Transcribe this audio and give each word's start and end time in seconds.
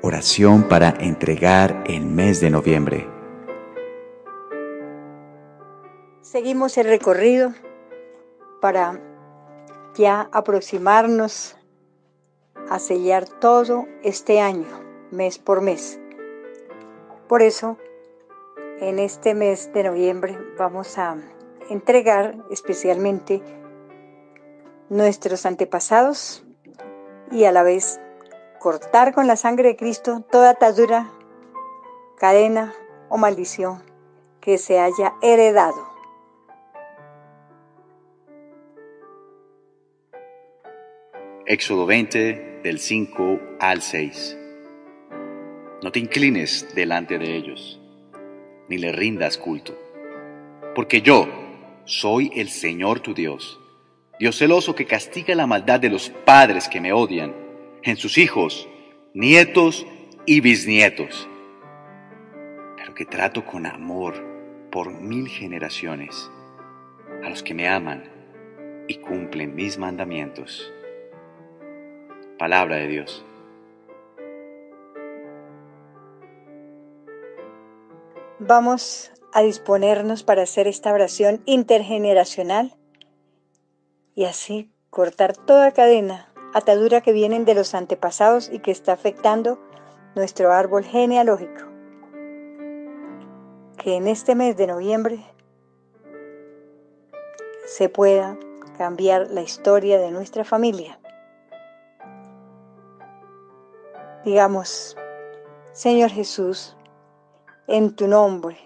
Oración 0.00 0.68
para 0.68 0.90
entregar 1.00 1.82
el 1.88 2.06
mes 2.06 2.40
de 2.40 2.50
noviembre. 2.50 3.08
Seguimos 6.20 6.78
el 6.78 6.86
recorrido 6.86 7.52
para 8.60 9.00
ya 9.96 10.28
aproximarnos 10.30 11.56
a 12.70 12.78
sellar 12.78 13.28
todo 13.28 13.86
este 14.04 14.40
año, 14.40 14.68
mes 15.10 15.40
por 15.40 15.62
mes. 15.62 15.98
Por 17.26 17.42
eso, 17.42 17.76
en 18.80 19.00
este 19.00 19.34
mes 19.34 19.72
de 19.72 19.82
noviembre 19.82 20.38
vamos 20.56 20.96
a 20.96 21.16
entregar 21.70 22.36
especialmente 22.52 23.42
nuestros 24.90 25.44
antepasados 25.44 26.44
y 27.32 27.44
a 27.44 27.52
la 27.52 27.64
vez 27.64 28.00
cortar 28.58 29.14
con 29.14 29.26
la 29.26 29.36
sangre 29.36 29.68
de 29.68 29.76
Cristo 29.76 30.24
toda 30.30 30.50
atadura, 30.50 31.10
cadena 32.18 32.74
o 33.08 33.16
maldición 33.16 33.82
que 34.40 34.58
se 34.58 34.78
haya 34.78 35.14
heredado. 35.22 35.86
Éxodo 41.46 41.86
20 41.86 42.60
del 42.62 42.78
5 42.78 43.40
al 43.60 43.80
6. 43.80 44.36
No 45.82 45.92
te 45.92 45.98
inclines 45.98 46.74
delante 46.74 47.18
de 47.18 47.36
ellos, 47.36 47.80
ni 48.68 48.76
le 48.76 48.92
rindas 48.92 49.38
culto, 49.38 49.74
porque 50.74 51.00
yo 51.00 51.26
soy 51.84 52.30
el 52.34 52.50
Señor 52.50 53.00
tu 53.00 53.14
Dios, 53.14 53.58
Dios 54.18 54.36
celoso 54.36 54.74
que 54.74 54.84
castiga 54.84 55.34
la 55.34 55.46
maldad 55.46 55.80
de 55.80 55.88
los 55.88 56.10
padres 56.10 56.68
que 56.68 56.80
me 56.80 56.92
odian 56.92 57.47
en 57.82 57.96
sus 57.96 58.18
hijos, 58.18 58.68
nietos 59.14 59.86
y 60.26 60.40
bisnietos, 60.40 61.28
pero 62.76 62.94
que 62.94 63.04
trato 63.04 63.44
con 63.44 63.66
amor 63.66 64.14
por 64.70 64.90
mil 64.90 65.28
generaciones 65.28 66.30
a 67.24 67.30
los 67.30 67.42
que 67.42 67.54
me 67.54 67.68
aman 67.68 68.04
y 68.86 68.96
cumplen 68.96 69.54
mis 69.54 69.78
mandamientos. 69.78 70.72
Palabra 72.38 72.76
de 72.76 72.88
Dios. 72.88 73.24
Vamos 78.38 79.12
a 79.32 79.42
disponernos 79.42 80.22
para 80.22 80.42
hacer 80.42 80.68
esta 80.68 80.92
oración 80.92 81.42
intergeneracional 81.44 82.76
y 84.14 84.24
así 84.24 84.70
cortar 84.90 85.36
toda 85.36 85.72
cadena 85.72 86.28
atadura 86.58 87.00
que 87.00 87.12
vienen 87.12 87.44
de 87.44 87.54
los 87.54 87.74
antepasados 87.74 88.50
y 88.52 88.60
que 88.60 88.70
está 88.70 88.92
afectando 88.92 89.58
nuestro 90.14 90.52
árbol 90.52 90.84
genealógico. 90.84 91.64
Que 93.76 93.96
en 93.96 94.08
este 94.08 94.34
mes 94.34 94.56
de 94.56 94.66
noviembre 94.66 95.24
se 97.66 97.88
pueda 97.88 98.36
cambiar 98.76 99.28
la 99.30 99.42
historia 99.42 99.98
de 99.98 100.10
nuestra 100.10 100.44
familia. 100.44 100.98
Digamos, 104.24 104.96
Señor 105.72 106.10
Jesús, 106.10 106.76
en 107.66 107.94
tu 107.94 108.08
nombre 108.08 108.58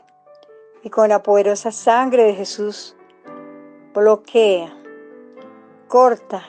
y 0.82 0.90
con 0.90 1.08
la 1.08 1.22
poderosa 1.22 1.72
sangre 1.72 2.24
de 2.24 2.34
Jesús, 2.34 2.96
bloquea, 3.94 4.74
corta 5.88 6.42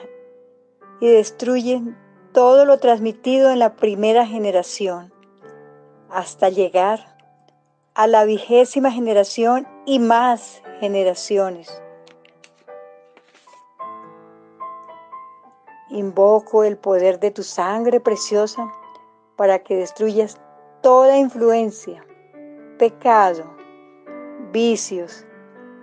y 1.00 1.08
destruyen 1.08 1.96
todo 2.32 2.64
lo 2.64 2.78
transmitido 2.78 3.50
en 3.50 3.58
la 3.58 3.76
primera 3.76 4.26
generación, 4.26 5.12
hasta 6.10 6.48
llegar 6.48 7.14
a 7.94 8.06
la 8.06 8.24
vigésima 8.24 8.90
generación 8.90 9.68
y 9.86 10.00
más 10.00 10.62
generaciones. 10.80 11.80
Invoco 15.90 16.64
el 16.64 16.76
poder 16.76 17.20
de 17.20 17.30
tu 17.30 17.44
sangre 17.44 18.00
preciosa 18.00 18.68
para 19.36 19.60
que 19.60 19.76
destruyas 19.76 20.40
toda 20.82 21.16
influencia, 21.16 22.04
pecado, 22.78 23.44
vicios, 24.52 25.24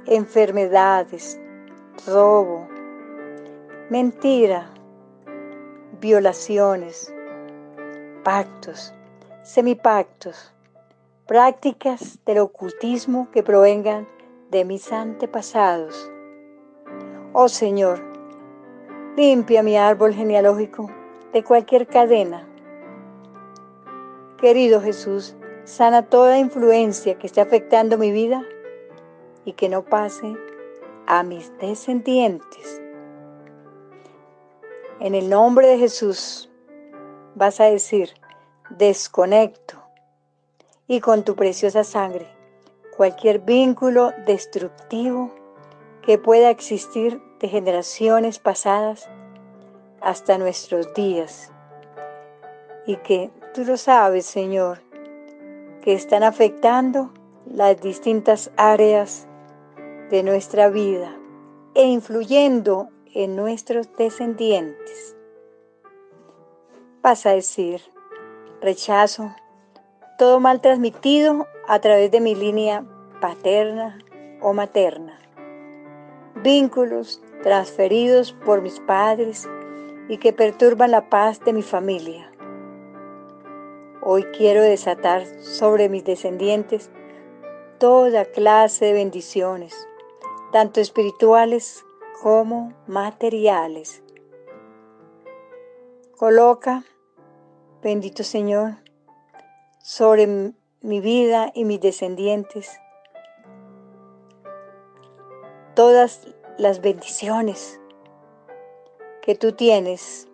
enfermedades, 0.06 1.40
robo, 2.06 2.68
mentira, 3.90 4.70
violaciones, 6.02 7.14
pactos, 8.24 8.92
semipactos, 9.44 10.52
prácticas 11.28 12.18
del 12.26 12.40
ocultismo 12.40 13.30
que 13.32 13.44
provengan 13.44 14.08
de 14.50 14.66
mis 14.66 14.92
antepasados. 14.92 16.12
Oh 17.34 17.48
Señor, 17.48 18.02
limpia 19.16 19.62
mi 19.62 19.78
árbol 19.78 20.16
genealógico 20.16 20.90
de 21.34 21.44
cualquier 21.44 21.86
cadena. 21.86 22.48
Querido 24.40 24.82
Jesús, 24.82 25.36
sana 25.66 26.02
toda 26.02 26.40
influencia 26.40 27.20
que 27.20 27.28
esté 27.28 27.42
afectando 27.42 28.00
mi 28.00 28.12
vida 28.12 28.44
y 29.46 29.54
que 29.54 29.70
no 29.70 29.86
pase 29.86 30.36
a 31.06 31.22
mis 31.22 31.56
descendientes. 31.60 32.81
En 35.02 35.16
el 35.16 35.30
nombre 35.30 35.66
de 35.66 35.80
Jesús 35.80 36.48
vas 37.34 37.60
a 37.60 37.64
decir, 37.64 38.12
desconecto 38.70 39.82
y 40.88 41.00
con 41.00 41.24
tu 41.24 41.36
preciosa 41.36 41.84
sangre 41.84 42.28
cualquier 42.96 43.40
vínculo 43.40 44.14
destructivo 44.28 45.32
que 46.04 46.20
pueda 46.20 46.52
existir 46.52 47.20
de 47.40 47.48
generaciones 47.48 48.38
pasadas 48.38 49.10
hasta 50.02 50.38
nuestros 50.38 50.94
días. 50.94 51.52
Y 52.86 52.98
que 52.98 53.32
tú 53.56 53.66
lo 53.66 53.78
sabes, 53.78 54.28
Señor, 54.28 54.84
que 55.82 55.94
están 55.94 56.22
afectando 56.22 57.12
las 57.48 57.82
distintas 57.82 58.52
áreas 58.56 59.28
de 60.12 60.22
nuestra 60.22 60.70
vida 60.70 61.18
e 61.74 61.86
influyendo 61.86 62.90
en 63.14 63.36
nuestros 63.36 63.90
descendientes. 63.98 65.16
Vas 67.02 67.26
a 67.26 67.32
decir, 67.32 67.82
rechazo 68.62 69.34
todo 70.18 70.40
mal 70.40 70.62
transmitido 70.62 71.48
a 71.68 71.80
través 71.80 72.12
de 72.12 72.22
mi 72.22 72.36
línea 72.36 72.86
paterna 73.20 73.98
o 74.40 74.54
materna, 74.54 75.20
vínculos 76.36 77.22
transferidos 77.44 78.34
por 78.34 78.62
mis 78.62 78.80
padres 78.80 79.50
y 80.08 80.18
que 80.18 80.32
perturban 80.32 80.92
la 80.92 81.10
paz 81.10 81.40
de 81.40 81.54
mi 81.54 81.64
familia. 81.64 82.32
Hoy 84.02 84.24
quiero 84.36 84.62
desatar 84.62 85.26
sobre 85.42 85.90
mis 85.90 86.04
descendientes 86.04 86.90
toda 87.78 88.26
clase 88.26 88.86
de 88.86 88.94
bendiciones, 88.94 89.88
tanto 90.52 90.82
espirituales 90.82 91.86
como 92.22 92.72
materiales. 92.86 94.04
Coloca, 96.16 96.84
bendito 97.82 98.24
Señor, 98.24 98.76
sobre 99.80 100.54
mi 100.82 101.00
vida 101.00 101.52
y 101.56 101.66
mis 101.66 101.82
descendientes 101.82 102.80
todas 105.74 106.28
las 106.60 106.82
bendiciones 106.82 107.80
que 109.24 109.34
tú 109.34 109.54
tienes 109.54 110.28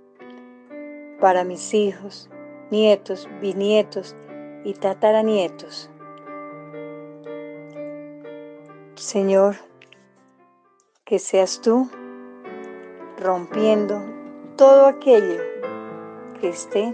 para 1.22 1.46
mis 1.46 1.74
hijos, 1.74 2.30
nietos, 2.70 3.30
bisnietos 3.40 4.14
y 4.66 4.74
tataranietos. 4.74 5.90
Señor, 8.96 9.56
que 11.08 11.20
seas 11.20 11.62
tú 11.62 11.90
rompiendo 13.18 14.04
todo 14.58 14.88
aquello 14.88 15.42
que 16.42 16.50
esté 16.50 16.94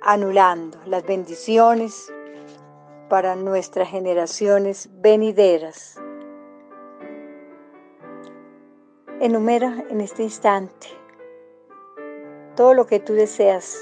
anulando 0.00 0.78
las 0.86 1.04
bendiciones 1.04 2.10
para 3.10 3.36
nuestras 3.36 3.90
generaciones 3.90 4.88
venideras. 5.02 6.00
Enumera 9.20 9.84
en 9.90 10.00
este 10.00 10.22
instante 10.22 10.86
todo 12.56 12.72
lo 12.72 12.86
que 12.86 12.98
tú 12.98 13.12
deseas 13.12 13.78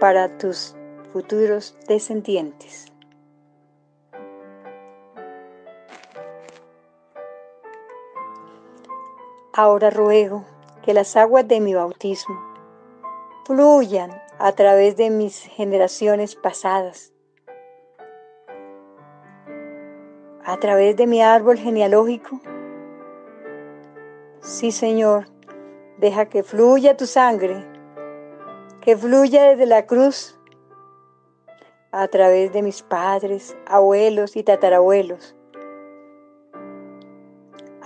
para 0.00 0.38
tus 0.38 0.74
futuros 1.12 1.78
descendientes. 1.86 2.95
Ahora 9.58 9.88
ruego 9.88 10.44
que 10.82 10.92
las 10.92 11.16
aguas 11.16 11.48
de 11.48 11.60
mi 11.60 11.72
bautismo 11.72 12.38
fluyan 13.46 14.10
a 14.38 14.52
través 14.52 14.98
de 14.98 15.08
mis 15.08 15.44
generaciones 15.44 16.36
pasadas, 16.36 17.14
a 20.44 20.58
través 20.58 20.94
de 20.96 21.06
mi 21.06 21.22
árbol 21.22 21.56
genealógico. 21.56 22.38
Sí, 24.42 24.72
Señor, 24.72 25.24
deja 25.96 26.26
que 26.26 26.42
fluya 26.42 26.98
tu 26.98 27.06
sangre, 27.06 27.64
que 28.82 28.94
fluya 28.94 29.44
desde 29.44 29.64
la 29.64 29.86
cruz 29.86 30.38
a 31.92 32.06
través 32.08 32.52
de 32.52 32.60
mis 32.60 32.82
padres, 32.82 33.56
abuelos 33.66 34.36
y 34.36 34.42
tatarabuelos. 34.42 35.34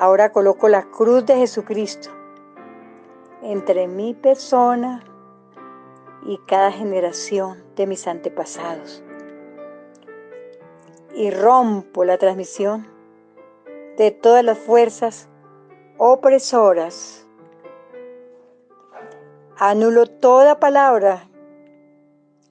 Ahora 0.01 0.33
coloco 0.33 0.71
la 0.71 0.85
cruz 0.85 1.27
de 1.27 1.37
Jesucristo 1.37 2.09
entre 3.43 3.87
mi 3.87 4.15
persona 4.15 5.05
y 6.25 6.39
cada 6.47 6.73
generación 6.73 7.63
de 7.77 7.87
mis 7.87 8.07
antepasados. 8.07 9.05
Y 11.15 11.31
rompo 11.31 12.07
la 12.07 12.17
transmisión 12.17 12.87
de 13.99 14.11
todas 14.11 14.43
las 14.43 14.57
fuerzas 14.57 15.29
opresoras. 15.99 17.27
Anulo 19.59 20.07
toda 20.07 20.61
palabra 20.61 21.29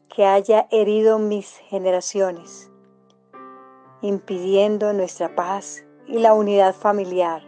que 0.08 0.28
haya 0.28 0.68
herido 0.70 1.18
mis 1.18 1.58
generaciones, 1.58 2.70
impidiendo 4.02 4.94
nuestra 4.94 5.36
paz 5.36 5.84
y 6.10 6.18
la 6.20 6.34
unidad 6.34 6.74
familiar. 6.74 7.44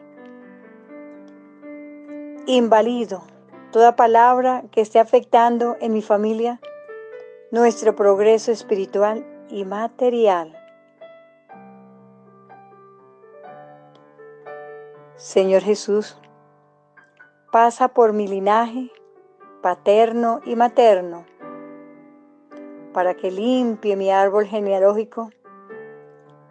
Invalido 2.45 3.23
toda 3.71 3.95
palabra 3.95 4.63
que 4.71 4.81
esté 4.81 4.99
afectando 4.99 5.77
en 5.81 5.93
mi 5.93 6.01
familia 6.01 6.59
nuestro 7.49 7.95
progreso 7.95 8.51
espiritual 8.51 9.25
y 9.49 9.65
material. 9.65 10.57
Señor 15.15 15.61
Jesús, 15.61 16.17
pasa 17.51 17.89
por 17.89 18.13
mi 18.13 18.27
linaje 18.27 18.91
paterno 19.61 20.41
y 20.45 20.55
materno 20.55 21.25
para 22.93 23.15
que 23.15 23.31
limpie 23.31 23.95
mi 23.95 24.11
árbol 24.11 24.45
genealógico 24.45 25.29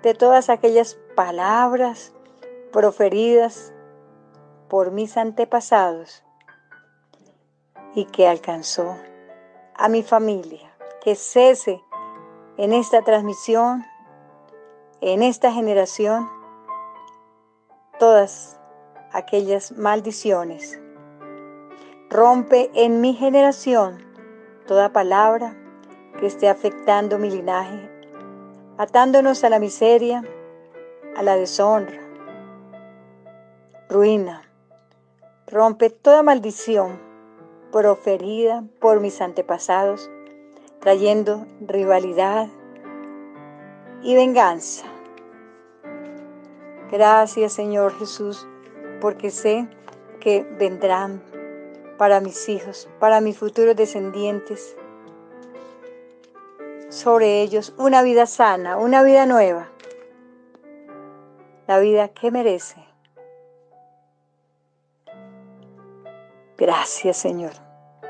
de 0.03 0.15
todas 0.15 0.49
aquellas 0.49 0.99
palabras 1.21 2.15
proferidas 2.73 3.75
por 4.71 4.91
mis 4.91 5.19
antepasados 5.19 6.25
y 7.95 8.07
que 8.07 8.27
alcanzó 8.27 8.97
a 9.75 9.91
mi 9.91 10.03
familia. 10.03 10.75
Que 11.03 11.17
cese 11.17 11.85
en 12.57 12.73
esta 12.73 13.03
transmisión, 13.03 13.85
en 15.03 15.23
esta 15.23 15.53
generación, 15.53 16.27
todas 17.99 18.59
aquellas 19.13 19.73
maldiciones. 19.73 20.81
Rompe 22.09 22.71
en 22.73 23.03
mi 23.03 23.13
generación 23.13 24.03
toda 24.67 24.95
palabra 24.95 25.55
que 26.19 26.25
esté 26.25 26.49
afectando 26.49 27.19
mi 27.19 27.29
linaje, 27.29 27.91
atándonos 28.79 29.45
a 29.45 29.51
la 29.51 29.59
miseria, 29.59 30.25
a 31.17 31.23
la 31.23 31.37
deshonra, 31.37 32.01
ruina. 33.89 34.43
Rompe 35.47 35.91
toda 35.91 36.23
maldición 36.23 37.01
proferida 37.73 38.65
por 38.81 39.01
mis 39.01 39.21
antepasados, 39.21 40.11
trayendo 40.81 41.47
rivalidad 41.61 42.49
y 44.03 44.15
venganza. 44.15 44.87
Gracias 46.91 47.53
Señor 47.53 47.97
Jesús, 47.99 48.47
porque 49.01 49.31
sé 49.31 49.69
que 50.21 50.43
vendrán 50.59 51.23
para 51.99 52.21
mis 52.21 52.49
hijos, 52.49 52.89
para 52.99 53.21
mis 53.21 53.39
futuros 53.39 53.77
descendientes, 53.77 54.77
sobre 56.89 57.43
ellos 57.43 57.75
una 57.79 58.03
vida 58.03 58.27
sana, 58.27 58.77
una 58.77 59.03
vida 59.03 59.27
nueva, 59.27 59.69
la 61.71 61.79
vida 61.79 62.09
que 62.09 62.33
merece. 62.33 62.85
Gracias 66.59 67.17
Señor, 67.17 67.53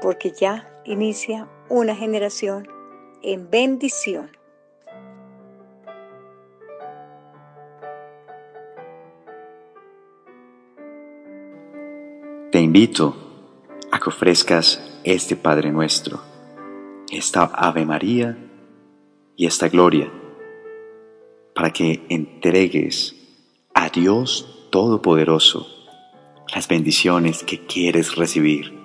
porque 0.01 0.33
ya 0.33 0.81
inicia 0.87 1.47
una 1.69 1.95
generación 1.95 2.67
en 3.23 3.51
bendición. 3.51 4.31
Te 12.53 12.61
invito 12.61 13.15
a 13.93 14.01
que 14.01 14.09
ofrezcas 14.09 15.03
este 15.05 15.37
Padre 15.37 15.71
nuestro, 15.71 16.19
esta 17.13 17.43
Ave 17.43 17.85
María 17.85 18.39
y 19.37 19.45
esta 19.45 19.69
Gloria, 19.69 20.11
para 21.55 21.71
que 21.71 22.07
entregues 22.09 23.20
Dios 23.93 24.47
Todopoderoso 24.71 25.81
las 26.55 26.67
bendiciones 26.67 27.45
que 27.45 27.65
quieres 27.65 28.17
recibir, 28.17 28.77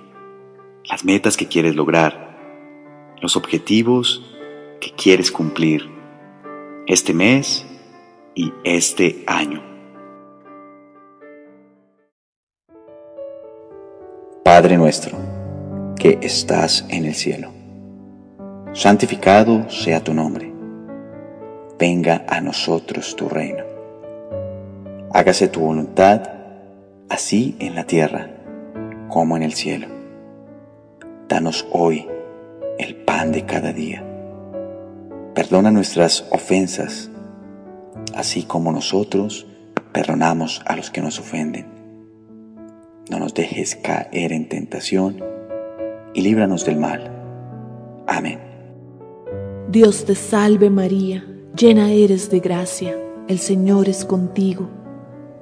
las 0.87 1.03
metas 1.03 1.35
que 1.35 1.47
quieres 1.47 1.75
lograr, 1.75 3.15
los 3.21 3.35
objetivos 3.35 4.23
que 4.79 4.91
quieres 4.91 5.31
cumplir 5.31 5.89
este 6.85 7.13
mes 7.13 7.65
y 8.35 8.53
este 8.63 9.23
año. 9.25 9.63
Padre 14.43 14.77
nuestro, 14.77 15.17
que 15.97 16.19
estás 16.21 16.85
en 16.89 17.05
el 17.05 17.15
cielo, 17.15 17.51
santificado 18.73 19.67
sea 19.71 20.03
tu 20.03 20.13
nombre, 20.13 20.53
venga 21.79 22.25
a 22.29 22.41
nosotros 22.41 23.15
tu 23.15 23.27
reino, 23.27 23.64
hágase 25.15 25.47
tu 25.47 25.61
voluntad 25.61 26.23
así 27.07 27.55
en 27.59 27.73
la 27.73 27.85
tierra 27.85 28.31
como 29.07 29.37
en 29.37 29.43
el 29.43 29.53
cielo. 29.53 29.87
Danos 31.29 31.65
hoy 31.71 32.05
el 32.77 32.97
pan 32.97 33.31
de 33.31 33.45
cada 33.45 33.71
día. 33.71 34.03
Perdona 35.33 35.71
nuestras 35.71 36.27
ofensas, 36.31 37.09
así 38.13 38.43
como 38.43 38.73
nosotros 38.73 39.47
perdonamos 39.93 40.61
a 40.65 40.75
los 40.75 40.91
que 40.91 41.01
nos 41.01 41.17
ofenden. 41.17 41.65
No 43.09 43.17
nos 43.17 43.33
dejes 43.33 43.77
caer 43.77 44.33
en 44.33 44.49
tentación 44.49 45.23
y 46.13 46.23
líbranos 46.23 46.65
del 46.65 46.75
mal. 46.75 47.09
Amén. 48.05 48.41
Dios 49.69 50.03
te 50.03 50.13
salve 50.13 50.69
María, 50.69 51.25
llena 51.55 51.89
eres 51.93 52.29
de 52.29 52.41
gracia, 52.41 52.97
el 53.29 53.39
Señor 53.39 53.87
es 53.87 54.03
contigo 54.03 54.74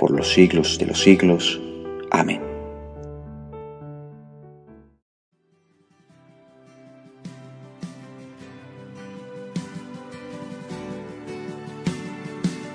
por 0.00 0.12
los 0.12 0.32
siglos 0.32 0.78
de 0.78 0.86
los 0.86 0.98
siglos. 0.98 1.60
Amén. 2.10 2.40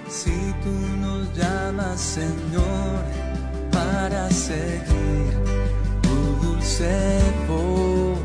Si 0.07 0.37
tú 0.63 0.75
nos 1.01 1.35
llamas, 1.35 1.99
Señor, 1.99 3.01
para 3.71 4.29
seguir 4.29 5.33
tu 6.03 6.45
dulce 6.45 7.19
voz, 7.47 8.19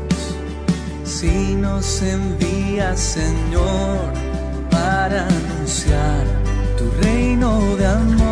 si 1.03 1.55
nos 1.55 2.03
envías, 2.03 2.99
Señor, 2.99 4.13
para 4.69 5.25
anunciar 5.25 6.23
tu 6.77 6.85
reino 7.03 7.75
de 7.77 7.87
amor 7.87 8.30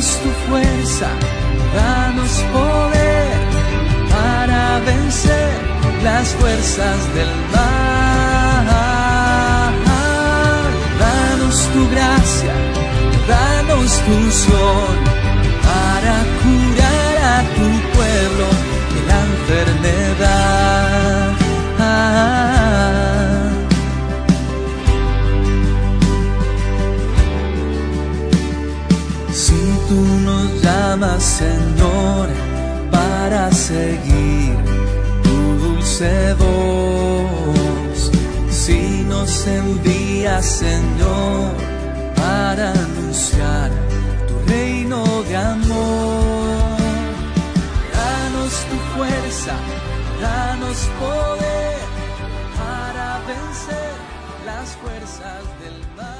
danos 0.00 0.16
tu 0.22 0.30
fuerza, 0.48 1.08
danos 1.74 2.32
poder 2.54 3.36
para 4.08 4.80
vencer 4.86 5.52
las 6.02 6.28
fuerzas 6.36 7.14
del 7.14 7.28
mal. 7.52 8.66
Danos 10.98 11.68
tu 11.74 11.90
gracia, 11.90 12.54
danos 13.28 13.90
tu 14.06 14.30
sol 14.30 14.96
para 15.68 16.14
curar 16.40 17.16
a 17.34 17.38
tu 17.56 17.68
pueblo 17.94 18.69
nos 30.00 30.62
llamas, 30.62 31.22
Señor, 31.22 32.28
para 32.90 33.50
seguir 33.52 34.56
tu 35.22 35.36
dulce 35.64 36.34
voz, 36.34 38.10
si 38.50 39.04
nos 39.08 39.46
envías, 39.46 40.44
Señor, 40.44 41.52
para 42.16 42.72
anunciar 42.72 43.70
tu 44.28 44.50
reino 44.50 45.04
de 45.28 45.36
amor, 45.36 46.78
danos 47.92 48.52
tu 48.70 48.76
fuerza, 48.94 49.54
danos 50.20 50.78
poder 50.98 51.78
para 52.58 53.18
vencer 53.26 53.94
las 54.46 54.68
fuerzas 54.76 55.42
del 55.60 55.78
mal. 55.96 56.19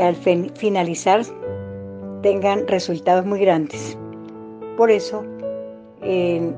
al 0.00 0.16
finalizar 0.16 1.22
tengan 2.22 2.66
resultados 2.66 3.24
muy 3.24 3.40
grandes. 3.40 3.96
Por 4.76 4.90
eso, 4.90 5.24
eh, 6.02 6.52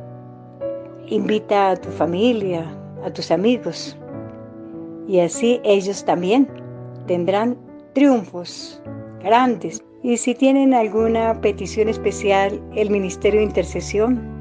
invita 1.06 1.70
a 1.70 1.76
tu 1.76 1.88
familia, 1.90 2.64
a 3.04 3.11
tus 3.11 3.30
amigos, 3.30 3.97
y 5.06 5.20
así 5.20 5.61
ellos 5.64 6.04
también 6.04 6.49
tendrán 7.06 7.56
triunfos 7.94 8.82
grandes. 9.23 9.82
Y 10.02 10.16
si 10.16 10.35
tienen 10.35 10.75
alguna 10.75 11.40
petición 11.40 11.88
especial, 11.88 12.61
el 12.76 12.90
Ministerio 12.90 13.40
de 13.40 13.47
Intercesión 13.47 14.38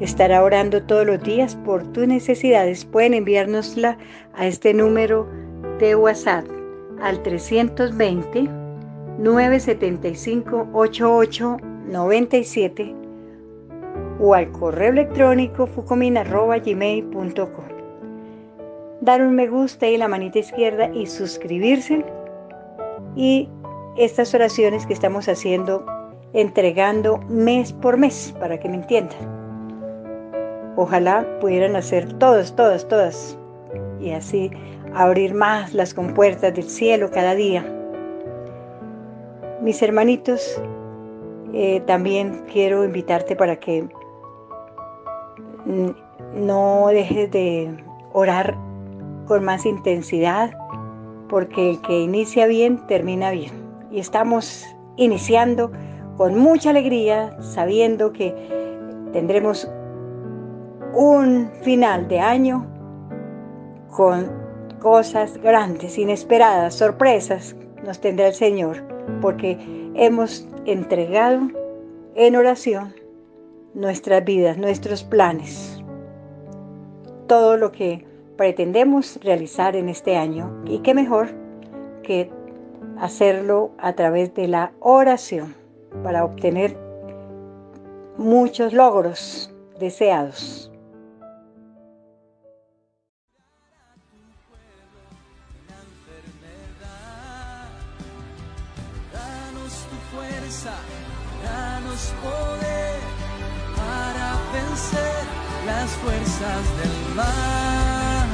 estará 0.00 0.42
orando 0.42 0.82
todos 0.82 1.06
los 1.06 1.22
días 1.22 1.56
por 1.64 1.82
tus 1.92 2.06
necesidades. 2.06 2.84
Pueden 2.84 3.14
enviárnosla 3.14 3.96
a 4.34 4.46
este 4.46 4.74
número 4.74 5.26
de 5.78 5.96
WhatsApp 5.96 6.55
al 7.00 7.22
320 7.22 8.50
975 9.18 10.68
8897 10.72 12.94
o 14.20 14.34
al 14.34 14.50
correo 14.52 14.90
electrónico 14.90 15.66
fucomin.gmail.com. 15.66 17.64
Dar 19.00 19.22
un 19.22 19.34
me 19.34 19.46
gusta 19.46 19.86
y 19.86 19.96
la 19.98 20.08
manita 20.08 20.38
izquierda 20.38 20.90
y 20.92 21.06
suscribirse. 21.06 22.04
Y 23.14 23.48
estas 23.96 24.34
oraciones 24.34 24.86
que 24.86 24.94
estamos 24.94 25.28
haciendo, 25.28 25.86
entregando 26.32 27.18
mes 27.28 27.72
por 27.72 27.96
mes, 27.96 28.34
para 28.40 28.58
que 28.58 28.68
me 28.68 28.76
entiendan. 28.76 29.18
Ojalá 30.76 31.26
pudieran 31.40 31.76
hacer 31.76 32.12
todas, 32.14 32.54
todas, 32.56 32.88
todas. 32.88 33.38
Y 34.00 34.10
así 34.10 34.50
abrir 34.96 35.34
más 35.34 35.74
las 35.74 35.92
compuertas 35.92 36.54
del 36.54 36.68
cielo 36.68 37.10
cada 37.10 37.34
día. 37.34 37.64
Mis 39.60 39.82
hermanitos, 39.82 40.60
eh, 41.52 41.80
también 41.86 42.44
quiero 42.50 42.84
invitarte 42.84 43.36
para 43.36 43.56
que 43.56 43.88
no 46.34 46.88
dejes 46.88 47.30
de 47.30 47.76
orar 48.12 48.56
con 49.26 49.44
más 49.44 49.66
intensidad, 49.66 50.52
porque 51.28 51.70
el 51.70 51.80
que 51.82 52.00
inicia 52.00 52.46
bien, 52.46 52.86
termina 52.86 53.30
bien. 53.32 53.52
Y 53.90 54.00
estamos 54.00 54.64
iniciando 54.96 55.70
con 56.16 56.38
mucha 56.38 56.70
alegría, 56.70 57.36
sabiendo 57.40 58.12
que 58.12 58.34
tendremos 59.12 59.68
un 60.94 61.50
final 61.62 62.08
de 62.08 62.20
año 62.20 62.66
con 63.90 64.45
cosas 64.86 65.36
grandes, 65.42 65.98
inesperadas, 65.98 66.76
sorpresas 66.76 67.56
nos 67.84 68.00
tendrá 68.00 68.28
el 68.28 68.34
Señor, 68.34 68.84
porque 69.20 69.58
hemos 69.96 70.46
entregado 70.64 71.48
en 72.14 72.36
oración 72.36 72.94
nuestras 73.74 74.24
vidas, 74.24 74.58
nuestros 74.58 75.02
planes, 75.02 75.82
todo 77.26 77.56
lo 77.56 77.72
que 77.72 78.06
pretendemos 78.36 79.18
realizar 79.24 79.74
en 79.74 79.88
este 79.88 80.16
año. 80.16 80.56
Y 80.66 80.78
qué 80.78 80.94
mejor 80.94 81.30
que 82.04 82.30
hacerlo 83.00 83.72
a 83.78 83.94
través 83.94 84.34
de 84.34 84.46
la 84.46 84.70
oración 84.78 85.56
para 86.04 86.24
obtener 86.24 86.76
muchos 88.18 88.72
logros 88.72 89.52
deseados. 89.80 90.70
Danos 100.46 102.14
poder 102.22 103.00
para 103.74 104.28
vencer 104.54 105.22
las 105.66 105.90
fuerzas 106.02 106.62
del 106.78 106.96
mal. 107.16 108.26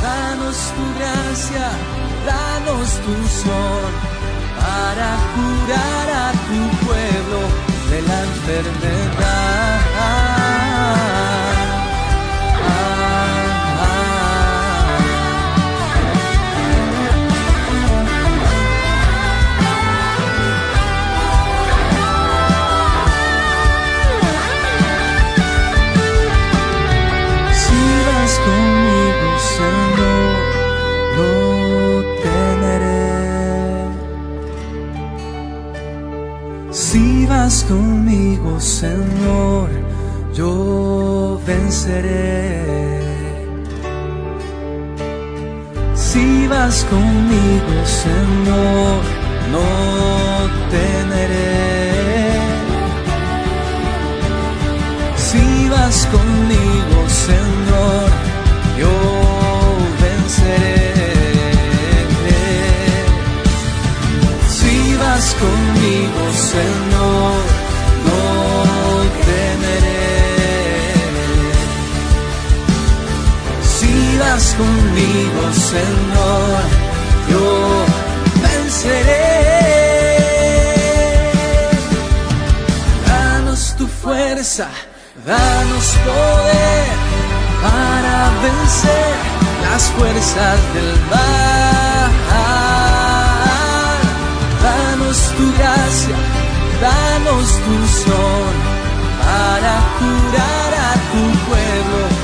Danos 0.00 0.56
tu 0.76 0.84
gracia, 0.98 1.68
danos 2.24 2.88
tu 3.04 3.16
sol 3.44 3.92
para 4.58 5.08
curar 5.34 6.08
a 6.24 6.32
tu 6.48 6.60
pueblo 6.86 7.40
de 7.90 7.98
la 8.02 8.18
enfermedad. 8.22 9.05
Si 45.94 46.48
vas 46.48 46.84
conmigo, 46.90 47.74
Señor, 47.84 49.02
no 49.52 49.68
temeré. 50.68 52.40
Si 55.16 55.68
vas 55.68 56.08
conmigo, 56.10 56.98
Señor, 57.26 58.10
yo 58.80 58.94
venceré. 60.02 61.04
Si 64.48 64.96
vas 64.96 65.36
conmigo, 65.40 66.22
Señor, 66.52 66.85
conmigo, 74.56 75.52
Señor, 75.52 76.62
yo 77.30 77.84
venceré. 78.42 79.36
Danos 83.06 83.74
tu 83.76 83.86
fuerza, 83.86 84.68
danos 85.26 85.86
poder 86.04 86.88
para 87.62 88.30
vencer 88.42 89.14
las 89.62 89.82
fuerzas 89.96 90.58
del 90.74 90.92
mar. 91.10 92.10
Danos 94.62 95.18
tu 95.36 95.44
gracia, 95.58 96.16
danos 96.80 97.48
tu 97.64 97.76
sol 98.04 98.54
para 99.20 99.74
curar 99.98 100.72
a 100.74 100.92
tu 101.12 101.22
pueblo. 101.48 102.15